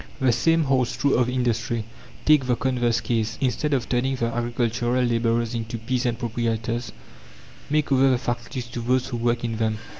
The 0.19 0.31
same 0.31 0.63
holds 0.63 0.97
true 0.97 1.13
of 1.13 1.29
industry. 1.29 1.85
Take 2.25 2.47
the 2.47 2.55
converse 2.55 3.01
case: 3.01 3.37
instead 3.39 3.71
of 3.71 3.87
turning 3.87 4.15
the 4.15 4.33
agricultural 4.33 5.03
labourers 5.03 5.53
into 5.53 5.77
peasant 5.77 6.17
proprietors, 6.17 6.91
make 7.69 7.91
over 7.91 8.09
the 8.09 8.17
factories 8.17 8.65
to 8.69 8.79
those 8.81 9.09
who 9.09 9.17
work 9.17 9.43
in 9.43 9.57
them. 9.57 9.77